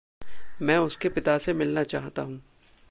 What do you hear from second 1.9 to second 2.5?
चाह्ता हूँ।